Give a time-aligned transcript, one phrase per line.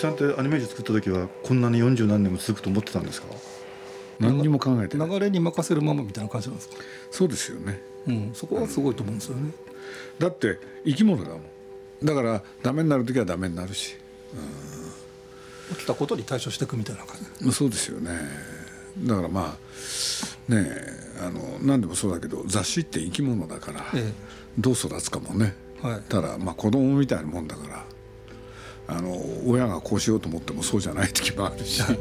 [0.00, 3.28] 木さんってアニメージュ作った時はこんなに40何年も続くと思ってたんですか？
[4.18, 6.76] 何にも考えて流れに任せるままみたいな感じなんですか？
[7.10, 9.50] そうですよね、うん、そこはすごいと思うんですよね。
[10.18, 11.42] だって生き物だもん。
[12.02, 13.94] だからダメになる時はダメになるし、
[15.68, 17.52] うん、起きたことに対処していくみたいな感じ。
[17.52, 18.10] そうですよね。
[19.00, 19.58] だからま
[20.48, 20.66] あね
[21.22, 24.12] あの何でもそうだけど雑誌って生き物だから、ええ、
[24.58, 27.84] どう育つかもね、はい、ただまあ子供みたいなもんだから
[28.90, 31.82] あの親がこうしようと思ってもそうじゃない時もあるし。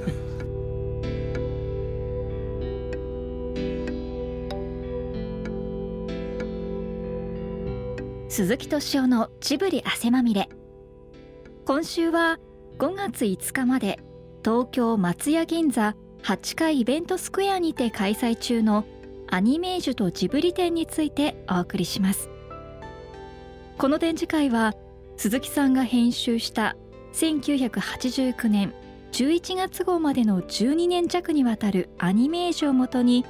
[8.28, 10.50] 鈴木敏夫のジブリ汗まみれ
[11.66, 12.40] 今週は
[12.78, 14.00] 5月5日まで
[14.46, 18.86] 東京松屋銀座8階イベントスクエアにて開催中の
[19.28, 22.30] アニメージュとジブリ展についてお送りします
[23.78, 24.74] この展示会は
[25.20, 26.78] 鈴木さんが編集した
[27.12, 28.74] 1989年
[29.12, 33.26] 11月号までの12年弱にわたるアニメージュをもとに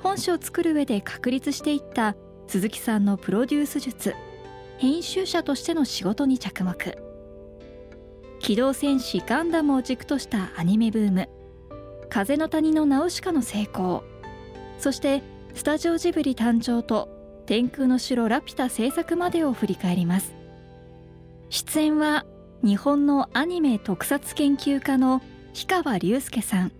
[0.00, 2.14] 本書を作る上で確立していった
[2.46, 4.14] 鈴木さんのプロデュース術
[4.78, 6.96] 編集者としての仕事に着目。
[8.38, 11.28] 機動戦士ガンダムを軸としたアニメブーム
[12.10, 14.04] 風の谷のナウシカの成功
[14.78, 17.08] そしてスタジオジブリ誕生と
[17.46, 20.43] 天空の城ラピュタ制作までを振り返ります。
[21.54, 22.26] 出演は
[22.64, 26.72] 日本のアニメ特撮研究家の氷川隆介さん。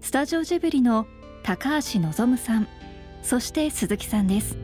[0.00, 1.06] スタジオジブリの
[1.42, 2.66] 高橋望さん。
[3.22, 4.56] そして鈴木さんです。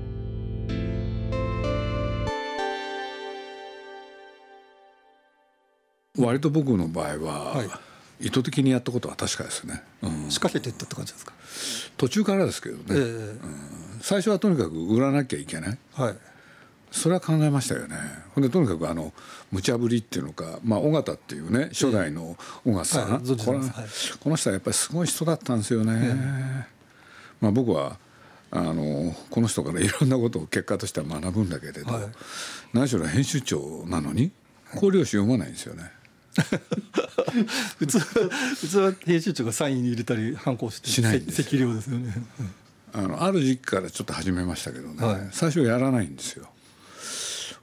[6.18, 7.64] 割と僕の場合は、は
[8.20, 11.34] い、意図的にやったことは確かですね、うん、仕掛けていったって感じですか？
[11.98, 13.38] 途中からですけどね、えー、うん、
[14.00, 16.16] 最初はとにかく売らなきゃいけない、はい、
[16.94, 17.96] それは考えましたよね。
[18.34, 19.12] ほんでとにかくあの
[19.50, 23.60] 無茶ぶりっていうのか、まあ、尾形っていうね初代の尾形さん、はい、この
[24.20, 26.64] この人はやっぱりすごい人だったんですよね、えー、
[27.40, 27.98] まあ、僕は
[28.52, 32.02] あのこの人からいろんなことを結果としては学ぶんだけれど、はい、
[32.72, 34.30] 何しろ編集長なのに
[34.76, 35.90] 考慮誌読まないんですよね。
[37.78, 42.12] 普通普通は編集長がサインに入れたり反抗してしないんです赤量 ですよね。
[42.92, 46.48] あのある時期からちょっと始めましたけどね、はい、最初やらないんですよ。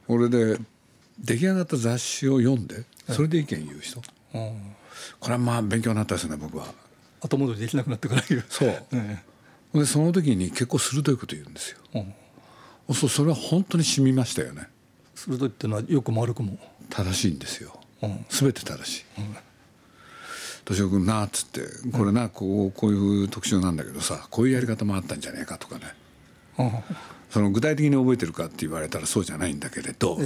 [0.07, 0.57] 俺で
[1.19, 4.03] 出来上がった雑誌を読んでそれで意見言う人、は
[4.47, 4.53] い、
[5.19, 6.66] これはまあ勉強になったですね僕は。
[7.22, 8.45] 後戻りできなくなってから言う。
[8.50, 8.69] そう。
[8.95, 9.23] ね、
[9.73, 11.78] でその時に結構鋭いこと言うんですよ。
[12.88, 14.67] うん、そうそれは本当に染みましたよね。
[15.16, 16.57] 鋭いっていうのはよくも悪くも。
[16.89, 17.79] 正しいんですよ。
[18.29, 19.06] 全て正しい。
[20.66, 25.83] 敏夫君なっつってこれなこうこういう特集なんだけどさこういうやり方もあったんじゃねえかとかね、
[27.31, 30.19] その具体的に覚えてるかって言われたらそうじゃないんだけれど、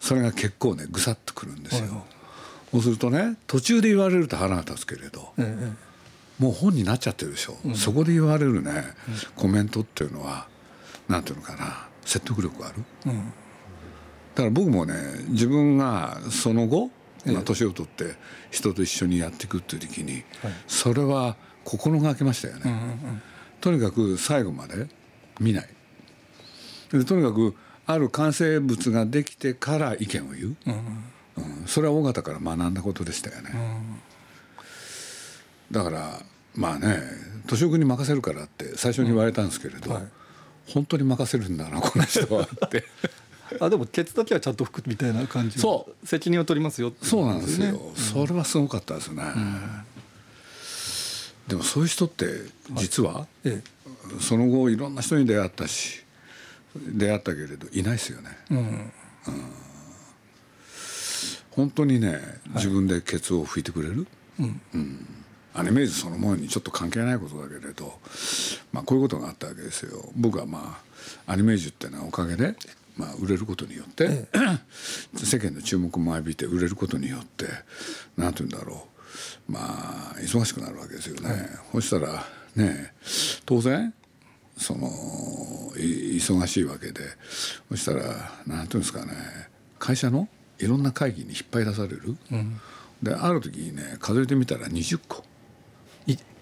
[0.00, 2.04] それが結構ねぐさっとくるんですよ。
[2.70, 5.34] そうするとね途中で言われると腹が立つけれど、
[6.38, 8.84] もう本になっちゃってるでしょ、うそこで言われるね、
[9.36, 10.48] コメントっていうのは
[11.08, 13.12] なんていうのかな説得力ある、だ
[14.36, 14.94] から僕もね
[15.28, 16.90] 自分がその後
[17.24, 18.16] まあ、年を取って
[18.50, 20.24] 人と一緒にやっていくっていう時に、
[20.66, 22.64] それは心がけましたよね、
[23.60, 24.88] とにかく最後まで
[25.38, 25.68] 見ない
[26.98, 27.54] でとにかく
[27.86, 33.50] ある完成物ができてから意見を言う、うん、それは尾形から学んだことでしたよね、
[35.70, 36.20] だから
[36.54, 36.98] まあね
[37.46, 40.02] 敏夫君に任せるからって最初に言われたんですけれど、はい、
[40.68, 42.84] 本当に任せるんだなこの人はって。
[43.60, 46.06] あでもケツだけはちゃんと拭くみたいな感じそう。
[46.06, 49.84] 責任を取りますよそうなんですよ、うん、それはすごかったですね、うん、
[51.48, 52.24] でもそういう人って
[52.76, 56.02] 実は、ええ、その後いろんな人に出会ったし
[56.76, 58.92] 出会ったけれどいないですよね、うん、うん、
[61.50, 62.18] 本当にね
[62.54, 64.06] 自分でケツを拭いてくれる、
[64.38, 65.06] はい、うん。
[65.54, 67.92] アニメージュそのものにちょっと関係ないことだけれど、
[68.72, 70.10] まあ、こういうことがあったわけですよ。
[70.16, 70.80] 僕はま
[71.26, 72.54] あアニメージュっていうのはおかげで
[72.96, 77.46] まあ、売れることによって、ええ、 世間の注目も浴びて売れることによって
[78.16, 78.86] 何て言うんだろ
[79.48, 79.52] う。
[79.52, 81.30] まあ忙しくなるわけですよね。
[81.30, 81.40] はい、
[81.72, 82.24] そしたら
[82.54, 82.92] ね
[83.46, 83.94] 当然
[84.56, 84.88] その
[85.76, 87.00] 忙しいわけで
[87.70, 88.14] そしたら何て
[88.46, 89.12] 言うんですかね
[89.78, 90.28] 会社の
[90.58, 92.60] いろんな会議に引っ張り出される、うん、
[93.02, 95.24] である時にね数えてみたら20個。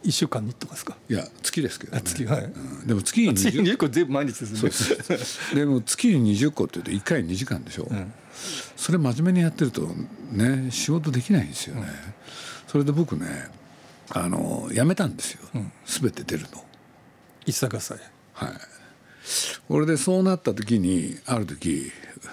[0.02, 0.96] 一週間にとかですか？
[1.10, 5.60] いや月ですけど、ね、月はい、うん、でも月に 20, 20 個全部毎日ですね。
[5.60, 8.12] でも月に20個っていうと1回2時間でしょ、うん、
[8.76, 9.86] それ真面目にやってると
[10.32, 11.88] ね仕事できないんですよね、うん、
[12.66, 13.50] それで僕ね
[14.08, 16.64] あの辞めたんですよ、うん、全て出るの
[17.50, 17.99] 一茶合祭
[18.32, 18.50] はい。
[19.69, 21.91] これでそうなった時にある時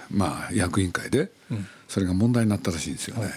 [0.09, 1.31] まあ役員会で
[1.87, 3.33] それが問題になったらしいんですよね、はい。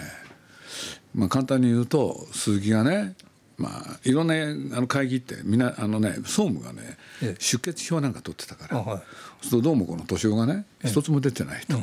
[1.13, 3.15] まあ、簡単に言うと鈴木がね
[3.57, 7.35] まあ、いろんなあの会議ってみんなあの、ね、総務がね、ええ。
[7.37, 8.97] 出欠表なんか取ってたから、あはい。
[8.97, 11.77] そうするとどうもこの敏夫がね一つも出てないと、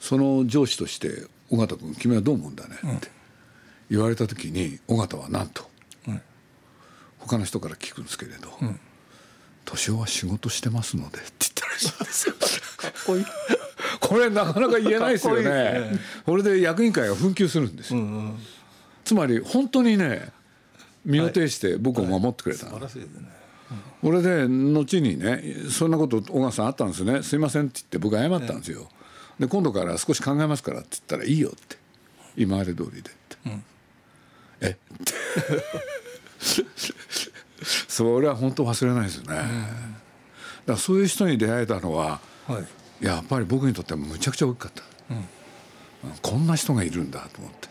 [0.00, 3.10] その上司として「尾形君君はどう思うんだね」って
[3.90, 5.68] 言われた時に尾形はなんと、
[6.08, 6.22] うん。
[7.18, 8.78] 他の人から聞くんですけれど「敏
[9.66, 12.34] 夫は仕事してますので」って言ったらしいんですよ。
[12.76, 13.24] かっこいい。
[14.00, 15.54] これなかなか言えないですよかっこいい。
[15.54, 15.98] ね
[16.36, 18.38] れで役員会が紛糾するんですよ、うんうん
[19.04, 20.32] つまり本当にね
[21.04, 23.28] 身を挺して僕を守ってくれた、素晴らしいですね。
[24.00, 27.22] これで後にねそんなこと小川さんあったんですね。
[27.22, 28.88] すいませんって言って僕謝ったんですよ、
[29.38, 31.76] で今度から少し考えますからって言ったらいいよって。
[32.36, 33.36] 今まで通りでって、
[34.62, 34.74] えっ？
[35.04, 35.12] て
[37.88, 39.48] それは本当忘れないですよね、だか
[40.66, 43.04] らそういう人に出会えたのははい。
[43.04, 44.82] やっぱり僕にとってはむちゃくちゃ大きかった、
[46.22, 47.68] こんな人がいるんだと思って。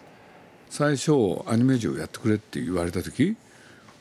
[0.70, 1.12] 最初
[1.48, 3.38] アニメーをやってくれって言われた時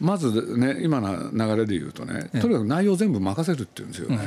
[0.00, 4.18] まずね今の流れで言うとねとにかく内容全部任せるって言うんですよね、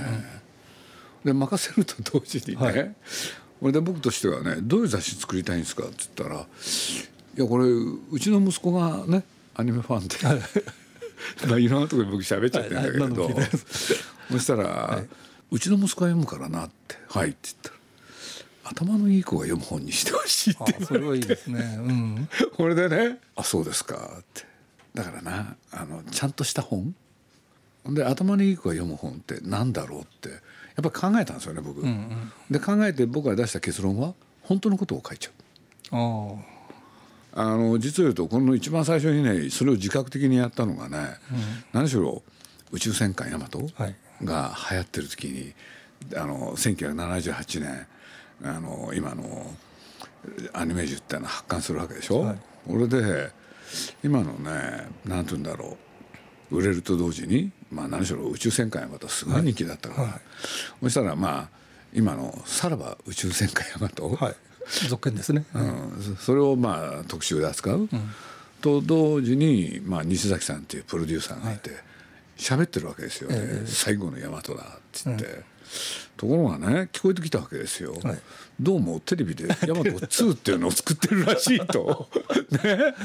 [1.24, 2.96] で任せると同時にね、はい。
[3.60, 9.24] これで僕としてはねどういう雑誌作りたいんですかって言ったら「いやこれうちの息子がね
[9.56, 10.16] アニメファンで
[11.48, 13.36] まあいろんなところで僕喋っちゃってるんだけれど、はい
[14.32, 15.04] そしたら、
[15.52, 17.76] うちの息子が読むからな」って「はい」って言ったら
[18.72, 21.60] 「頭のいい子が読む本にしてほしい」ってあそれはいいですね。
[21.80, 22.30] うん。
[22.56, 24.46] これでね「あそうですか」って。
[24.96, 26.96] だからなあのちゃんとした本。
[27.88, 30.36] で頭のいい子が読む本ってなんだろうってや
[30.88, 31.84] っぱ考えたんですよね僕、
[32.50, 35.96] で考えて僕が出した結論は本当のことを書いちゃう。
[35.96, 36.55] ああ
[37.44, 41.16] の実を言うとこの一番最初にねそれを自覚的にやったのがね、
[41.74, 42.24] 何しろ
[42.72, 43.96] 宇宙戦艦ヤマトはい。
[44.24, 45.54] が流行ってる時に
[46.16, 47.88] あの1978年
[48.44, 49.54] あの今の
[50.54, 52.22] アニメージュってのは発刊するわけでしょ？
[52.22, 52.38] はい。
[52.68, 53.30] これで
[54.04, 55.78] 今のね何て言うんだろ
[56.52, 60.22] う売れると同時に、まあ、何しろ宇宙戦艦ヤマトすごい人気だったから、はい。
[60.84, 61.50] そしたらまあ
[61.94, 64.36] 今の「さらば宇宙戦艦ヤマト」あはい
[64.90, 65.46] 続編ですね。
[65.54, 67.90] うん、それをまあ特集で扱う、
[68.62, 71.72] と同時に、まあ、西崎さんっていうプロデューサーがいて
[72.38, 74.46] 喋、ってるわけですよね、最後の大和だっ
[74.92, 75.44] て言って、
[76.18, 78.20] ところがね聞こえてきたわけですよ、はい。
[78.60, 82.10] どうもテレビで「大和2」っていうのを作ってるらしいと。
[82.64, 82.96] ね。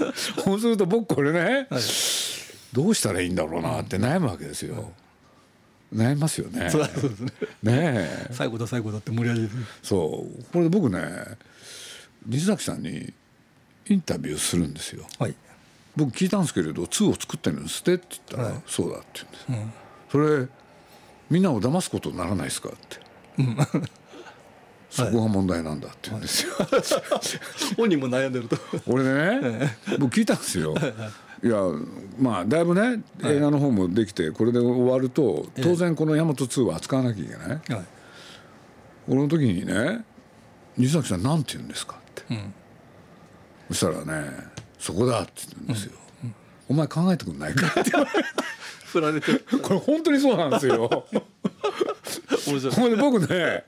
[0.43, 1.69] そうすると僕これね、
[2.73, 4.93] どうしたらいいんだろうなって悩むわけですよ、
[5.95, 6.71] 悩みますよね。
[6.71, 7.33] そうですね。
[7.63, 8.29] ねえ。
[8.33, 9.55] 最後だ最後だって盛り上げて。
[9.83, 10.45] そう。
[10.53, 11.01] これで僕ね
[12.27, 13.13] 西崎さんに
[13.89, 15.05] インタビューするんですよ。
[15.19, 15.35] はい。
[15.97, 18.63] 僕聞いたんですけれど2を作ってるんですってって言ったら、はい。
[18.67, 19.79] そうだって言うんです、
[20.13, 20.49] それ
[21.29, 22.99] みんなを騙すことにならないですかって、
[24.91, 26.55] そこが問題なんだって言うんですよ、
[27.77, 28.57] 本人も悩んでると。
[28.87, 30.75] 俺ね僕聞いたんですよ。
[31.43, 31.57] いや
[32.19, 37.49] まあだいぶね映画の方もできてこれで終わると当然この「大和2」は扱わなきゃいけない。
[37.49, 37.61] はい。
[39.09, 40.05] 俺の時にね
[40.77, 41.99] 「西崎さんなんて言うんですか?」
[43.69, 44.31] そしたらね
[44.79, 45.93] 「そこだ」って言うんですよ、
[46.69, 47.67] お前考えてくんないか？
[47.67, 48.29] って言われて
[48.87, 49.33] 振られて
[49.63, 51.07] これ本当にそうなんですよ。
[52.75, 53.65] ほんで僕ね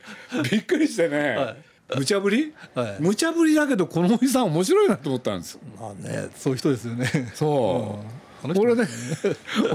[0.51, 1.57] びっくりしてね、はい。
[1.99, 2.97] 無茶ぶり、はい。
[3.01, 7.31] 無茶ぶりだけどこのおじさん面白いなと思ったんですまあねそういう人ですよね。
[7.35, 8.01] そ
[8.43, 8.55] う、うん。
[8.55, 8.85] これで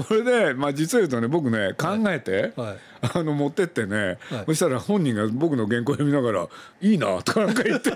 [0.06, 2.76] これで、まあ、実を言うとね僕ね考えて、はい。
[3.14, 4.44] あの持ってってね、はい。
[4.46, 6.48] そしたら本人が僕の原稿読みながら
[6.82, 7.92] 「いいな」とかなんか言って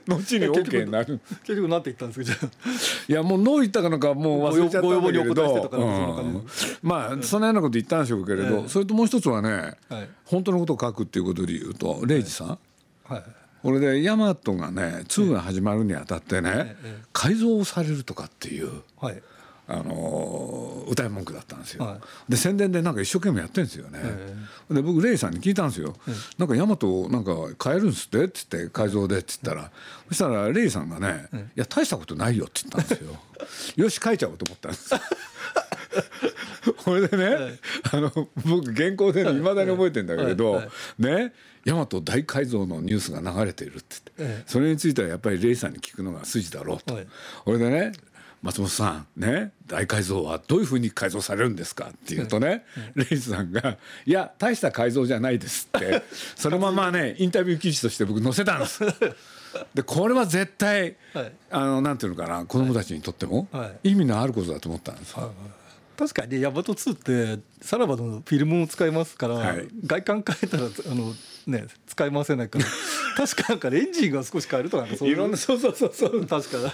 [0.06, 1.20] 後に OK になる。
[1.44, 2.46] 結局なんて言ったんですか？
[2.46, 2.50] じゃ
[3.08, 5.42] いやもうノー言ったかなんかもう忘れちゃったんだけれど。
[5.42, 6.46] うん
[6.82, 8.68] まあそのようなこと言ったんでしょうけれど、ええ。
[8.68, 10.08] それともう一つはね、はい。
[10.24, 12.58] 本当のことを書くっていうことで言うとレイジさん、あ
[13.14, 13.24] はい。
[13.62, 19.22] これでヤマトがね2が始まるにあたってね、ええ改造をされるとかっていう、はい
[19.66, 21.96] あのー歌い文句だったんですよ、は
[22.28, 22.30] い。
[22.30, 24.00] で宣伝でなんか一生懸命やってるんですよね、
[24.70, 25.96] えで僕レイさんに聞いたんですよ
[26.36, 29.70] 「なんかヤマトなんか変えるんですって」って言って改造でって言ったら、
[30.08, 33.18] そしたらレイさんがね「いや大したことないよ」って言ったんですよ。
[33.84, 34.90] よし書いちゃおうと思ったんです
[36.84, 37.58] これでね、
[37.92, 38.10] あの
[38.44, 39.24] 僕原稿でい。
[39.34, 40.68] まだに覚えてんだけれど、はい。
[40.98, 41.32] ね
[41.64, 44.44] 大和大改造のニュースが流れているって言って、ええ。
[44.46, 47.06] それについてはやっぱりレイさんに聞くのが筋だろうと、はい。
[47.44, 47.92] これでね
[48.44, 56.02] 松本さんね大改造はどういうふうに改造されるんですかって言うとね、レイさんが「いや大した改造じゃないです」って
[56.36, 58.80] そのままねインタビュー記事として僕載せたんです。
[59.72, 61.32] でこれは絶対、はい。
[61.50, 65.32] あのなんていうのかな子供たちにとってもは意味のあることだと思ったんですよ。
[65.96, 69.68] 確かにヤマト2ってさらばのフィルムも使えますから、はい。
[69.86, 71.14] 外観変えたらあの
[71.46, 72.64] ね使い回せないから
[73.16, 75.14] 確かなんかエンジンが少し変えるとかそういう。
[75.14, 76.26] いろんなそうそうそうそう。
[76.26, 76.70] 確か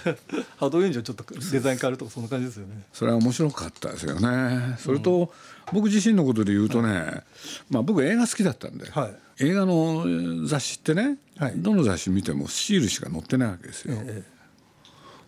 [0.57, 2.83] ハードエンジンをちょっとデザイン変えるとかそんな感じですよね。
[2.91, 4.77] それは面白かったですよね。
[4.79, 5.31] それと、
[5.71, 7.23] 僕自身のことで言うとね、
[7.69, 9.45] まあ、僕映画好きだったんで、はい。
[9.45, 11.53] 映画の雑誌ってね、はい。
[11.57, 14.23] どの雑誌見てもシールしか載ってないわけですよ、え。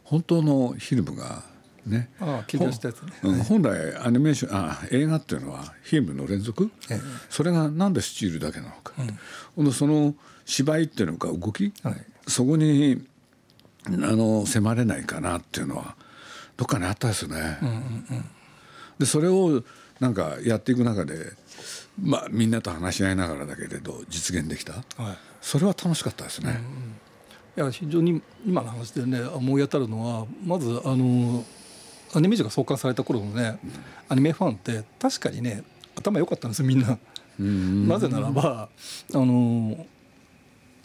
[0.04, 1.44] 本当のフィルムが
[1.86, 2.10] ね。
[2.20, 3.44] ああ切り出したやつね。
[3.44, 7.00] 本来アニメーションあ映画っていうのはフィルムの連続、ええ。
[7.30, 8.94] それがなんでスチールだけなのか、
[9.56, 12.06] ほんでその芝居っていうのか動き、はい。
[12.28, 13.06] そこに
[13.86, 15.96] あの迫れないかなっていうのは
[16.56, 17.60] どっかにあったですよね。
[18.98, 19.64] でそれを
[20.00, 21.34] なんかやっていく中で、
[22.02, 24.84] まあ、みんなと話し合いながらだけれど実現できた、はい。
[25.42, 26.62] それは楽しかったですね。
[27.56, 31.44] いや非常に今の話でね思い当たるのはまずあの
[32.16, 33.58] アニメーが創刊された頃のね
[34.08, 35.64] アニメファンって確かにね
[35.96, 36.98] 頭良かったんですよみんな。
[37.40, 38.70] なぜならば
[39.14, 39.88] あの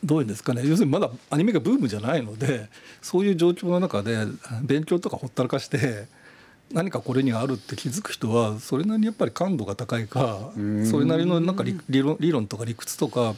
[0.02, 2.70] どういうんですかね要するにまだアニメがブームじゃないので
[3.02, 4.16] そういう状況の中で
[4.62, 6.06] 勉強とかほったらかして
[6.72, 10.52] 何かこれにあるって気づく人はそれなりにやっぱり感度が高いか
[10.90, 13.34] それなりのなんか理理論理論とか理屈とか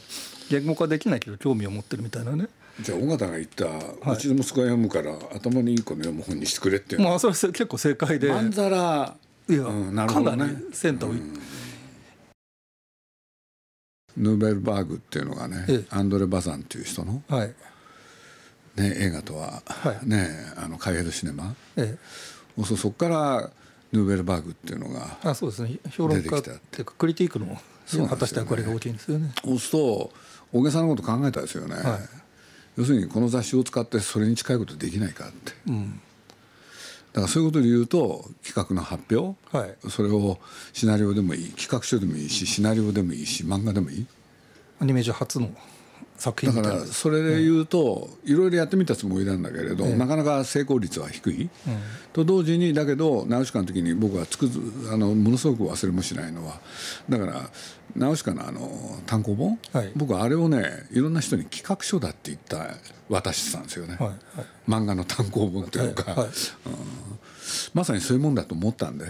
[0.49, 2.47] 言語化できないけど興味を持ってるみたいなね。
[2.79, 3.65] じゃあ尾形が言った、
[4.11, 7.01] うちの息子が読むから頭にいい子の読む本にしてくれっていう。
[7.01, 8.29] のはまあそれは結構正解で。
[8.29, 9.15] まんざら。
[9.49, 10.55] いや、うんなるかほどね。
[10.71, 11.13] センターを、
[14.17, 15.85] ヌーベルバーグっていうのがね、ええ。
[15.89, 17.53] アンドレ・バザンっていう人の、はい。
[18.77, 20.09] ね、映画とは、はい。
[20.09, 21.55] ねあのカイエルシネマ。
[21.75, 22.31] ええ
[22.65, 23.49] そそこから
[23.91, 25.79] ヌーベルバーグっていうのがあそうですね。
[25.89, 26.77] 評論家っ出てきたて。
[26.79, 27.57] いうかクリティークの
[28.07, 29.33] 果たした役割が大きいんですよね。
[29.43, 29.59] そう。
[29.59, 30.11] すると
[30.53, 31.83] 大げさなこと考えたですよね、はい。
[32.77, 35.53] 要するにこの雑誌を使ってそれに近いことできないかって。
[35.67, 36.01] うん。
[37.13, 39.75] だからそういうことで言うと企画の発表、はい。
[39.89, 40.39] それを
[40.71, 44.07] シナリオでもいい企画書でもいいしシナリオでもいいし漫画でもいい。
[44.79, 45.49] アニメージュ初の
[46.21, 51.49] 作品だからそれで言うといろいろやってみたつもりなんだけれど、なかなか成功率は低い、
[52.13, 56.61] と同時にだけどナウシカの時に僕はつくづあのものすごく忘れもしないのは
[57.09, 57.49] だから
[57.95, 58.69] ナウシカのあの
[59.07, 59.91] 単行本、はい。
[59.95, 62.75] 僕はあれをねいろんな人に企画書だって言った
[63.09, 64.17] 渡してたんですよね、はいはい。
[64.67, 66.29] 漫画の単行本というか、はいはい。
[67.73, 69.05] まさにそういうもんだと思ったんで、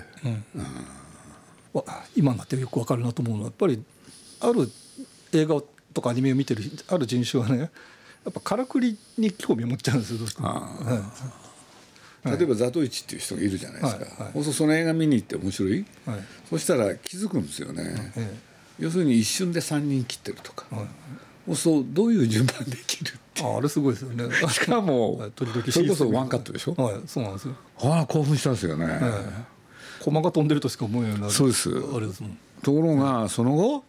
[1.74, 1.84] わ
[2.15, 3.84] 今になってよくわかるなと思うのはやっぱり
[4.39, 4.72] ある
[5.34, 5.62] 映画
[5.93, 11.03] とかアニメを見てるある人種はねやっぱからくりに興味を持っちゃうんですよは
[12.24, 12.38] い。
[12.38, 14.38] 例えばザトイチっていう人がいるじゃないですか、はい。
[14.38, 14.43] はい。
[14.53, 16.19] その映画見に行って面白い、はい。
[16.50, 18.38] そしたら気づくんですよね、え
[18.79, 20.65] 要するに一瞬で3人切ってるとか、
[21.48, 24.25] そうするとどういう順番で切るああれすごいですよね。
[24.50, 25.31] しかもはい。
[25.31, 26.75] 時々それこそワンカットでしょ？
[26.77, 27.01] はい。
[27.07, 27.55] そうなんですよ。
[27.81, 28.88] ああ興奮したんですよね、
[30.01, 31.12] 駒が飛んでるとしか思えない。
[31.13, 31.69] ようなそうです。
[31.69, 32.38] あれですもん。
[32.62, 33.83] ところがその後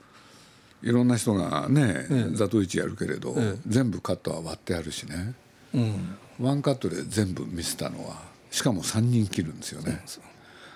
[0.82, 2.36] いろんな人がね、ええ。
[2.36, 3.58] ザトイチやるけれど、ええ。
[3.66, 5.34] 全部カットは割ってあるしね。
[5.74, 6.16] うん。
[6.40, 8.16] ワンカットで全部見せたのは
[8.50, 10.02] しかも3人切るんですよね。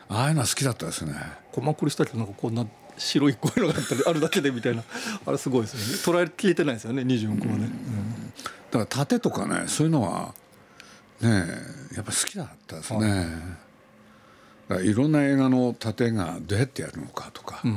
[0.09, 1.15] ああいうのは好きだったですね。
[1.53, 4.85] 駒くりしたけどなんかこんな白いこういうのがあったりあるだけでみたいな。
[5.27, 6.21] あれすごいですよね。
[6.21, 7.69] 捉えきれてないですよね24個はね、
[8.71, 10.35] だから盾とかねそういうのは
[11.21, 11.47] ね
[11.95, 13.27] やっぱ好きだったですね、
[14.69, 17.71] だからいろんな映画の盾がどうやってやるのかとか,、だから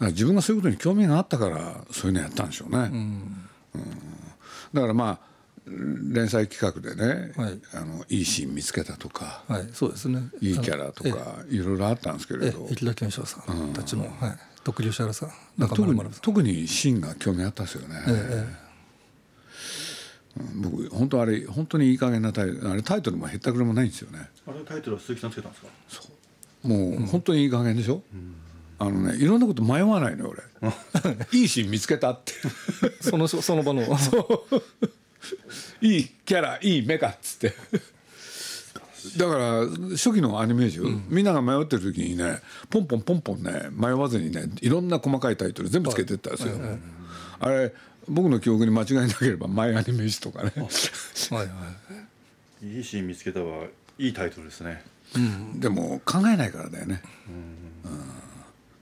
[0.00, 3.48] 自分がそういうことに興味があったからそういうのやったんでしょうね、うん。
[4.72, 5.20] だからまあ
[5.66, 7.60] 連載企画でね、はい。
[7.74, 10.22] あのいいシーン見つけたとかはいそうですね。
[10.40, 12.60] いいキャラとかいろいろあったんですけれど。
[12.60, 14.12] ええ池田健翔さんたちの、はい、
[14.64, 16.22] 徳龍シャラさん中特に村丸さん。
[16.22, 17.96] 特にシーンが興味あったですよね、
[20.36, 20.62] うん。
[20.62, 24.30] 僕本当あれ本当にいい加減なタイあれタイトルもへったくれもないんですよね。
[24.46, 25.68] あれタイトルは鈴木さんつけたんですか？
[26.62, 28.02] もう本当にいい加減でしょ、
[28.78, 30.42] あのねいろんなこと迷わないのよ俺。
[31.32, 32.32] いいシーン見つけたって。
[33.02, 33.82] そのその場の。
[35.80, 37.54] いいキャラいいメカっつって。
[39.16, 46.58] だから初期のアニメージュ、みんなが迷ってる時にねポンポンポンポンね迷わずにねいろんな細かいタイトル全部つけてったんですよ、
[47.40, 47.72] あれ
[48.08, 50.52] 僕の記憶に間違いなければ「マイアニメージュ」とかね。
[50.56, 51.52] はいは
[52.62, 52.76] い。
[52.76, 53.66] いいシーン見つけたは
[53.98, 54.84] いいタイトルですね。
[55.56, 57.68] でも考えないからだよね、うん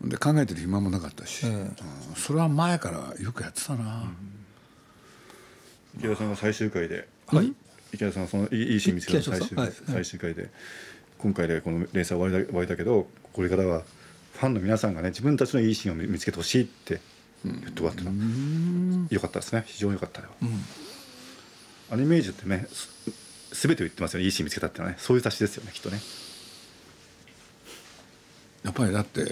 [0.03, 1.77] で考えてる暇もなかったし、うん。
[2.17, 4.11] それは前からよくやってたな、
[5.99, 7.53] 池田さんが最終回で、はい。
[7.93, 9.73] 池田さんがそのいいいいシーン見つけた最終,、はい。
[9.87, 10.51] 最終回で。
[11.19, 13.85] 今回でこの連載終わりだ終わりだけどこれからは
[14.35, 17.01] ファンの皆さんがね自分たちのいいシーンを見見つけてほしいって
[17.43, 19.65] 言って終わってたよかったですね。
[19.67, 20.29] 非常によかったよ、
[21.91, 22.91] アニメージュってねす
[23.65, 24.27] 全てを言ってますよね。
[24.27, 24.99] いいシーン見つけたってのはね。
[25.01, 26.01] そういう雑誌ですよねきっとね。
[28.63, 29.23] やっぱりだって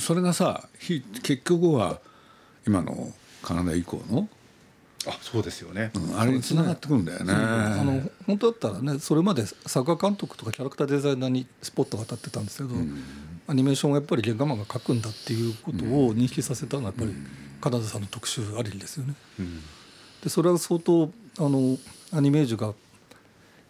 [0.00, 2.00] それがさ結局は
[2.66, 4.28] 今のカナダ以降の？
[5.06, 13.02] あそうですよね、うん、あれにつながってくるんだよね、あの本当だったらねそれまで作画監督とかキャラクターデザイナーにスポットが当たってたんですけど、うん、
[13.46, 17.14] アニメーションはやっぱり原画マンが描くんだっていうことを認識させたのはやっぱり
[17.62, 19.14] カナダさんの特集ありですよね。
[19.38, 19.60] うん、
[20.22, 21.78] でそれは相当あの
[22.12, 22.74] アニメージュが、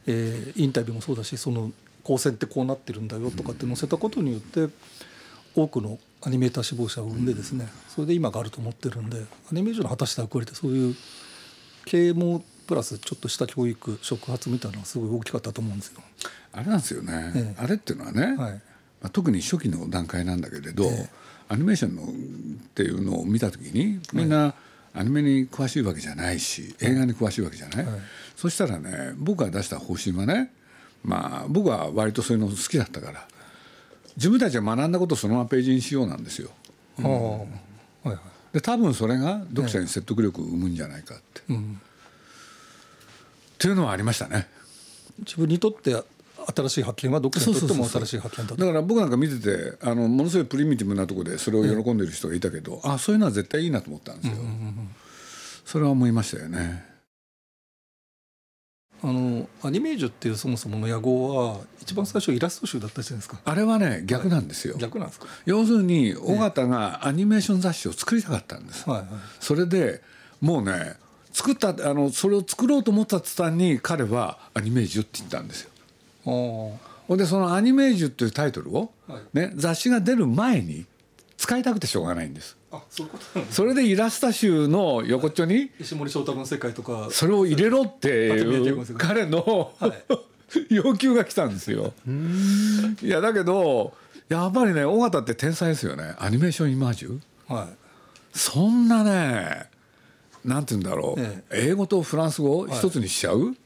[0.09, 1.71] えー、インタビューもそうだしその
[2.03, 4.69] 光線ってこうなってるんだよとかって載せたことによって
[5.55, 10.95] 多くのアニメーター志望者を生んでですねそれで今があると思ってるんでアニメーションの果たした役割ってそういう
[11.87, 16.01] 啓蒙プラスちょっとした教育触発みたいなのがすごい大きかったと思うんですよ。
[16.53, 18.61] あれなんですよね、ええ、あれっていうのはね、はい、ま
[19.03, 21.09] あ、特に初期の段階なんだけれど、え、
[21.49, 22.07] アニメーションのっ
[22.75, 24.55] ていうのを見た時にみんな
[24.95, 28.01] アニメに詳しいわけじゃないし映画に詳しいわけじゃない、はい、
[28.37, 30.53] そしたらね僕が出した方針はね
[31.05, 33.27] まあ僕は割とそういうの好きだったから
[34.21, 36.51] 自分たちが学んだことをそのままページにしようなんですよ。
[36.99, 38.19] うん、はいはい、
[38.53, 41.41] で多分それが読者に説得力を生むんじゃないかって。
[41.49, 44.47] うん、っていうのはありましたね。
[45.21, 45.97] 自分にとって
[46.55, 54.35] 新しい発見は読者にとっても新しい発見だだから僕なんか見ててあのものすごいプリミティブなところでそれを喜んでる人がいたけど、あそういうのは絶対いいなと思ったんですよ。
[54.35, 54.91] うんうんうん、
[55.65, 56.90] それは思いましたよね。
[59.03, 63.41] あのアニメージュっていうそもそもの野号は一番最初イラスト集だったじゃないですか。
[63.45, 65.27] あれはね逆なんですよ、逆なんですか？
[65.47, 69.09] 要するに尾形がアニメーション雑誌を作りたかったんです、はいはい、
[69.41, 70.03] それで
[70.41, 70.95] もうね
[71.33, 75.71] 作ったあのそれを作ろうと思った途端に彼はアニメージュって言ったんですよ。
[76.25, 76.79] ほ
[77.15, 78.93] んでその「アニメージュ」っていうタイトルを、
[79.33, 80.85] ね、雑誌が出る前に
[81.41, 82.59] 使いたくてしょうがないんです。
[82.71, 87.09] あそういうことそれでイラスト集の横っちょに石森章太郎の世界とか。
[87.11, 89.93] それを入れろっていう彼の、はい、
[90.69, 91.95] 要求が来たんですよ。
[93.03, 93.95] いやだけど
[94.29, 96.15] やっぱりね尾形って天才ですよね。
[96.19, 97.69] アニメーションイマージュ、はい、
[98.35, 99.71] そんなね
[100.45, 103.57] なんて言うんだろう、ええ、英語とフランス語一つにしちゃう、はい、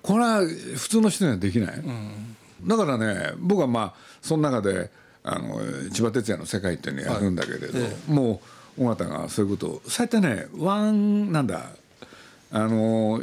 [0.00, 0.40] これは
[0.76, 4.90] 普通の人にはできない、うん、だからね僕はまあその中で
[5.22, 8.40] あの千葉哲也の世界っていうのやるんだけれど、はい、も
[8.78, 11.70] う尾形がそういうことそうやってねワンなんだ
[12.52, 13.20] あの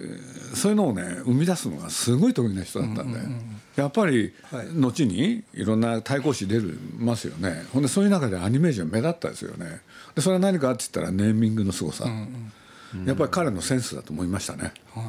[0.53, 4.33] そういうのをね生み出すのがすごい得意な人だったんで、うんうんうん、やっぱり、
[4.73, 7.65] 後にいろんな対抗誌出るますよね。
[7.73, 9.81] ほんでそういう中でアニメーション目立ったですよね。
[10.15, 12.51] でそれは何かって言ったらネーミングのすごさ、うん
[12.95, 14.71] うん、やっぱり彼のセンスだと思いましたね。
[14.93, 15.05] はい。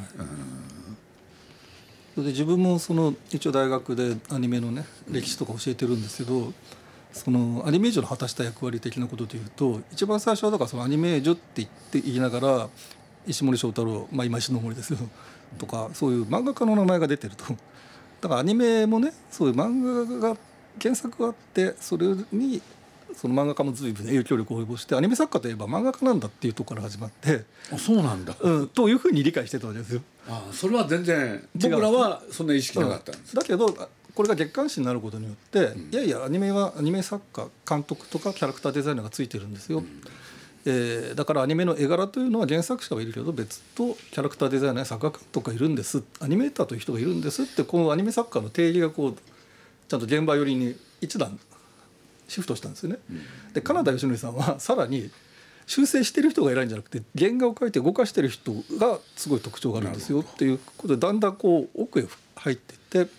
[2.17, 6.53] うん、で自分もその一応大学でアニメのね歴史とか教えてるんですけど
[7.19, 12.69] そのアニメージュの果たした役割的なことでいうと一番最初はだからそのアニメージュって言って言いながら
[13.27, 14.99] 石森章太郎、まあ、今石森ですよ
[15.59, 17.45] とかそういう漫画家の名前が出てると。
[18.21, 20.37] だからアニメもねそういう漫画が
[20.81, 22.61] 原作があってそれに
[23.15, 30.03] その漫画家も随分影響力を及ぼしてアニメ作家といえば漫画家なんだっていうところから始まってあそうなんだ、うん、というふうに理解してたわけですよ。
[30.29, 40.03] あそれは全然僕らはそんな意識なかったんです、うん、だけどこれが月刊誌になることによって、うん、いやいやアニメはアニメ作家監督とかキャラクターデザイナーがついてるんですよ、うん、
[40.67, 46.03] えー、だからアニメの絵柄というのは原作者はいるけど別とキャラクターデザイナーや作画監督がいるんです。
[46.19, 49.17] アニメーターという人がいるんですってこのアニメ作家の定義がこう
[49.89, 51.39] ちゃんと現場寄りに一段
[52.27, 52.99] シフトしたんですよね。
[53.09, 55.13] うん、で金田義則さんはさらに
[55.69, 63.13] 修正してる人が偉いんじゃなくて原画を描いて動かしてる人がすごい特徴があるんですよっていうことでだんだんこう奥へ入っていって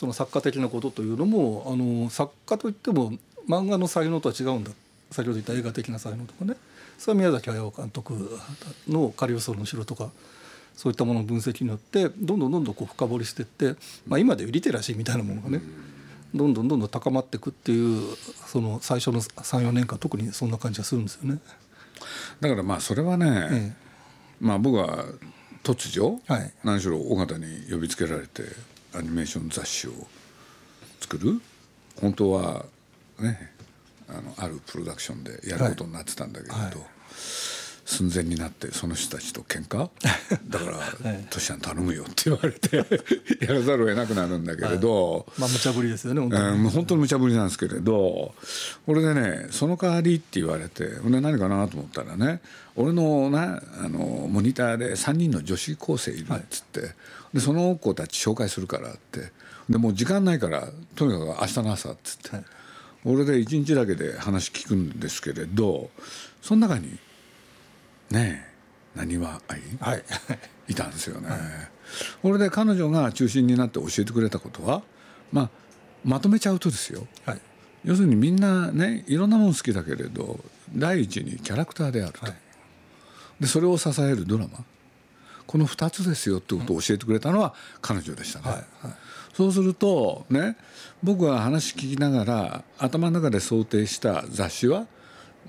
[0.00, 3.12] その作家的なことというのもあの作家といっても
[3.46, 4.70] 漫画の才能とは違うんだ。
[5.10, 6.56] 先ほど言った映画的な才能とかね。
[6.96, 8.38] それは宮崎駿監督
[8.88, 10.08] の「カリオソロの城」とか
[10.74, 15.60] そういったものの分析によってどんどんどんどんこう深掘りしていって、まあ、今でいうリテラシーみたいなものがね
[16.34, 21.40] どんどんどんどん高まっていくっていうその最初の34年間特にそんな感じがするんですよね。
[22.40, 23.76] だからまあそれはね、ええ、
[24.40, 25.04] まあ僕は
[25.62, 28.44] 突如、はい、何しろ尾形に呼びつけられて
[28.94, 29.92] アニメーション雑誌を
[31.00, 31.40] 作る？
[32.00, 32.64] 本当は
[33.18, 33.52] ね
[34.08, 36.64] あのあるプロダクションでやることになってたんだけれど、はい。
[36.66, 36.76] はい。
[37.90, 39.88] 寸前になってその人たちと喧嘩？
[40.48, 40.78] だから
[41.28, 42.76] 「トシちゃん頼むよ」って言われて
[43.44, 48.34] やらざるを得なくなるんだけれど、はい、まあ無茶ぶりですよね本当に,、うん、本当に無茶ぶりなんですけれど。
[48.86, 52.40] これでねその代わりって言われて俺何かなと思ったらね
[52.76, 56.90] 俺のなあのモニターで3人の女子高生いるっつって、はい、
[57.34, 59.32] でその子たち紹介するからって。
[59.68, 62.44] でもう時間ないからとにかく明日の朝っつって、はい、
[63.04, 65.90] 俺で1日だけで話聞くんですけれど
[66.42, 66.98] その中に
[68.10, 68.46] 「ね
[68.94, 70.04] なにわ愛、はい、
[70.68, 71.28] いたんですよね。
[71.28, 71.40] はい、
[72.22, 74.82] これで彼女が中心になって教えてくれたことは、
[75.32, 75.50] まあ、
[76.04, 77.40] まとめちゃうとですよ、はい、
[77.84, 80.40] 要するにみんなねいろんなもの好きだけれど
[80.74, 82.34] 第一にキャラクターであると、はい。
[83.40, 84.64] でそれを支えるドラマ。
[85.46, 88.50] この2つですよってことを教えてくれたのは彼女でしたね。
[88.50, 88.56] はい。
[88.82, 88.94] はい。
[89.34, 90.56] そうするとね
[91.02, 94.86] 僕は話聞きながら頭の中で想定した雑誌は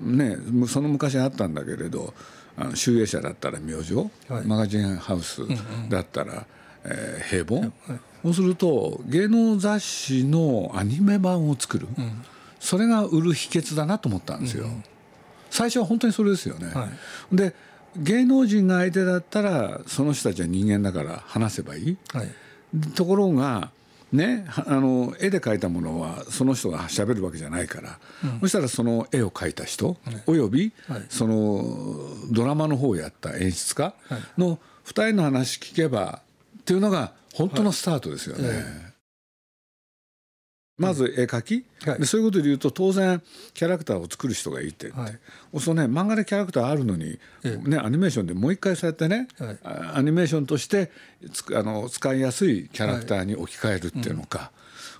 [0.02, 0.36] ね
[0.66, 2.12] その昔あったんだけれど
[2.56, 4.46] あの集英社だったら明星、はい。
[4.46, 5.42] マガジンハウス
[5.88, 6.46] だったら、
[6.84, 7.72] えー平凡、
[8.22, 11.88] そうすると芸能雑誌のアニメ版を作る、
[12.60, 14.66] それが売る秘訣だなと思ったんですよ。
[15.50, 16.66] 最初は本当にそれですよね。
[16.68, 16.88] は
[17.32, 17.54] で
[17.96, 21.98] 芸能人が相手だったらその人たちは人間だから話せばいい。
[22.12, 22.28] はい。
[22.94, 23.70] ところが
[24.12, 27.98] ねはあの絵で描いたものはその人が喋るわけじゃないから、
[28.40, 29.96] そしたらその絵を描いた人、
[30.26, 31.02] および、はい。
[31.08, 31.64] その
[32.30, 33.94] ドラマの方をやった演出家
[34.36, 36.20] の二人の話聞けば
[36.58, 38.48] っていうのが本当のスタートですよね。
[38.48, 38.91] え
[40.82, 42.00] まず絵描き、はい。
[42.00, 43.22] でそういうことで言うと当然
[43.54, 45.18] キャラクターを作る人がいてって、はい。
[45.60, 49.58] そうね漫画でキャラクターあるのに、えね、アニメーションでもう一回そうやってね、はい。
[49.64, 50.90] あアニメーションとして
[51.32, 54.50] つくあの使いやすいキャラクターに置き換えるっていうのか、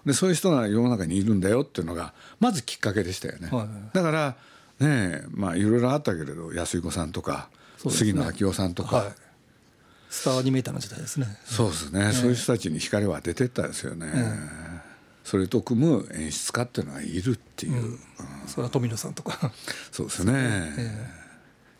[0.07, 3.49] でそういう人が世の中にいるんだよっていうのがまずきっかけでしたよね。
[3.51, 4.37] はいだから
[4.81, 7.49] ねまあいろいろあったけれど安井子さんとか、
[7.85, 7.91] ね。
[7.91, 9.13] 杉野明夫さんとか、はい。
[10.11, 11.27] スターアニメーターの時代ですね。
[11.45, 14.13] そうですね、そういう人たちに光を当ててったですよね。
[15.25, 17.99] それと組む演出家っていうのがいるっていう、うん。
[18.47, 19.53] それは富野さんとか。
[19.93, 21.23] そうですね。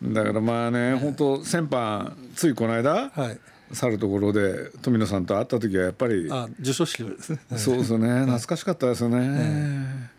[0.01, 3.39] だからまあね、本当先般ついこの間、はい。
[3.71, 7.39] 去るところで富野さんと会った時はやっぱり、あ授賞式ですね。
[7.55, 10.11] そうですよね、懐かしかったですよね。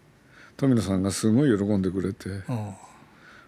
[0.56, 2.74] 富野さんがすごい喜んでくれて、うん。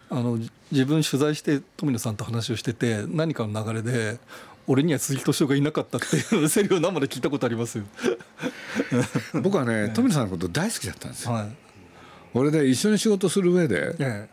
[0.08, 4.18] あのじ自分取材して富野さんと話をしてて何かの流れで
[4.66, 7.84] 俺には鈴木敏夫がいなかったっていうセリフを生で聞いたことありますよ。
[9.42, 11.32] 僕はね、富野さんのこと大好きだったんですよ。
[11.32, 11.56] はい。
[12.34, 14.28] 俺で一緒に仕事する上で、え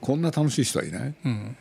[0.00, 1.14] こんな楽しい人はいない。
[1.24, 1.28] え。
[1.28, 1.56] うん。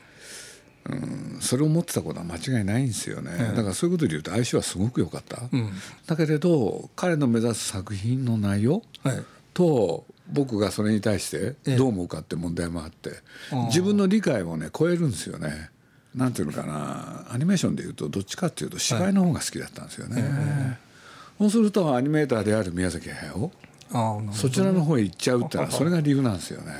[1.39, 3.31] それを持ってたことは間違いないんですよね。
[3.55, 5.43] だからそういうことで言うと相性はすごく良かった。
[5.51, 5.71] うん。
[6.05, 9.23] だけれど彼の目指す作品の内容はい。
[9.53, 13.11] と僕がそれに対してええどう思うかって問題もあって
[13.67, 15.71] 自分の理解をね超えるんですよね。
[16.17, 20.79] なんていうのかなアニメーションでいうとどっちかっていうと芝居の方が好きだったんですよね。
[21.37, 23.51] そうするとアニメーターである宮崎駿
[24.33, 26.73] そちらの方へ行っちゃうってのはそれが理由なんですよね。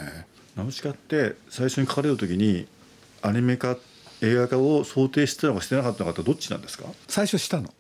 [0.56, 2.68] ナウシカって最初に書かれる時に
[3.22, 3.78] アニメ化
[4.24, 6.86] 映画化を想定してたのかしてなかったのかってどっちなんですか？
[7.08, 7.72] 最初したの。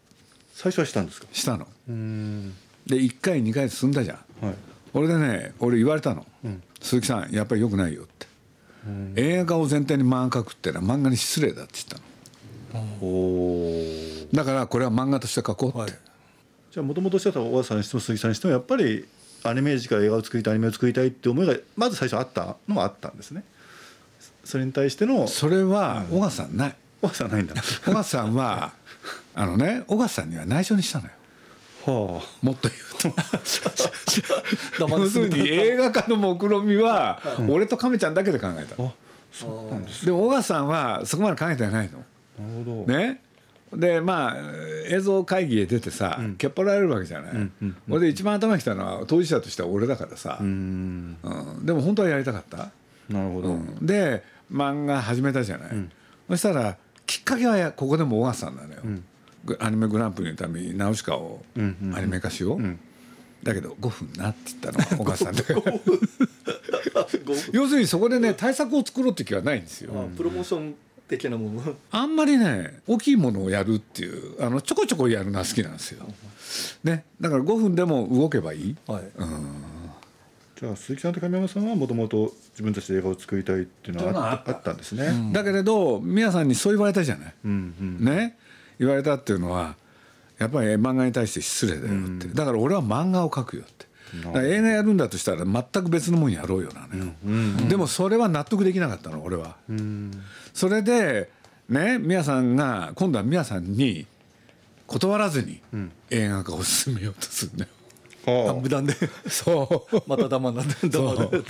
[0.53, 1.27] 最初はしたんですか？
[1.31, 1.67] したの。
[1.89, 2.53] うん。
[2.85, 4.45] で1回2回進んだじゃん。
[4.45, 4.55] はい。
[4.93, 6.25] 俺でね俺言われたの、
[6.79, 8.26] 鈴木さんやっぱりよくないよって、
[9.15, 12.87] 映画化を前提に漫画描くってのは漫画に失礼だって言ったの。
[13.01, 14.35] おー。
[14.35, 15.91] だからこれは漫画として描こうって、はい。
[16.71, 19.05] じゃあもともとしてた小川さんにしても鈴木さんにしてもやっぱり
[19.43, 23.43] アニメージから映画を作りたいアニメを作りたいって思いがまず最初あったのはあったんですね。
[24.43, 26.75] それに対してのそれは小笠さんない。
[27.01, 27.55] 小川さんはないんだ。
[27.55, 28.71] 小笠さんは
[29.35, 31.11] あのね小笠さんには内緒にしたのよ
[31.91, 32.77] はもっと言
[33.11, 33.13] う
[34.79, 34.87] と。
[34.89, 38.89] 要するに映画化の目論見みは俺と亀ちゃんだけで考えたの。
[38.89, 38.93] あ
[39.31, 40.05] そうなんです。
[40.05, 41.99] でも小笠さんはそこまで考えてはないの。
[42.39, 43.21] なるほど、ね。
[43.73, 44.35] でまあ
[44.87, 51.17] 映像会議へ出てさ、けっぱられるわけじゃない、んうん俺で一番頭にきたのは当事者としては俺だからさ、うーん。
[51.21, 51.65] うん。
[51.65, 52.71] でも本当はやりたかった、
[53.09, 53.85] なるほど、うん。
[53.85, 55.69] で漫画始めたじゃない、
[56.29, 59.01] そしたらきっかけはやここでも小笠さんなのよ、グ
[59.59, 62.79] アニメグランプリのために「ナウシカ」をうんうんアニメ化しよう、ん。
[63.43, 65.43] だけど5分なって言ったのは 小笠さんで。
[67.53, 70.75] 要するにそこでね対策を作ろうって気はないんですよ、プロモーション
[71.07, 71.75] 的なもの。
[71.91, 76.05] あんまりね大きいものをやるっていうあのちょこちょこやるのは好きなんですよ。
[76.83, 78.75] ね、だから5分でも動けばいい。
[78.87, 79.03] はい。
[80.59, 84.71] じゃあ鈴木さんと亀山さんはもともと自分たちで映画を作りたいっていうのはあったあった。
[84.73, 87.33] んですね、だけれど皆さんにそう言われたじゃない。
[87.45, 88.05] うんうん。
[88.05, 88.35] ね
[88.79, 89.75] 言われたっていうのは
[90.37, 93.87] やっぱり漫画に対して失礼だよって、だから俺は漫画を描くよって。
[94.35, 99.57] 映画やるんだとしたら全く別のもんやろうよなのよ、でもそれは納得できなかったの俺は、
[100.53, 101.29] それで
[101.67, 104.07] ね宮さんが今度は宮さんに
[104.85, 105.61] 断らずに
[106.09, 107.71] 映画化を進めようとするんだよ、
[108.45, 108.93] はあ無断で。
[109.27, 110.01] そう。
[110.07, 111.43] また黙んなって黙って。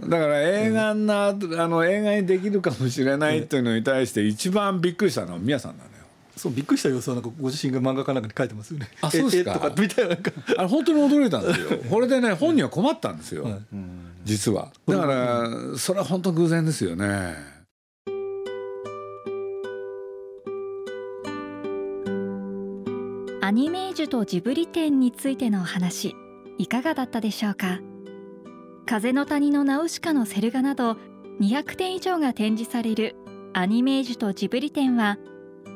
[0.00, 1.32] だから映画な、あ
[1.68, 5.90] の映画にできるかもしれないっていうのに対して一番びっくりしたのは宮さんなの。
[5.90, 5.93] よ。
[6.36, 8.88] そうびっくりした様子はなんかご自身が漫画家なんかに書いてますよね。
[9.00, 10.32] あそうですかみたいななんか。
[10.58, 11.78] あれ本当に驚いたんですよ。
[11.90, 13.58] これでね本人は困ったんですよ、はい
[14.24, 14.72] 実は。
[14.86, 17.34] だからそれは本当偶然ですよね。
[23.42, 26.16] アニメージュとジブリ展についてのお話
[26.56, 27.80] いかがだったでしょうか？
[28.86, 30.96] 風の谷のナウシカのセル画など
[31.40, 33.16] 200点以上が展示される
[33.52, 35.18] アニメージュとジブリ展は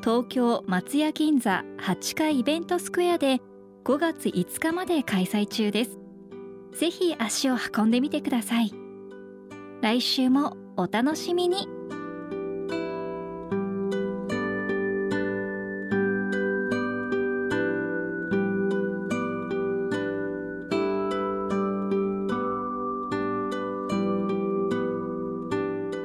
[0.01, 3.41] 東京松屋銀座8階イベントスクエアで
[3.83, 5.97] 5月5日まで開催中です。
[6.71, 8.71] ぜひ足を運んでみてください。
[9.81, 11.67] 来週もお楽しみに。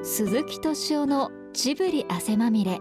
[0.02, 2.80] 鈴木敏夫のジブリ汗まみれ。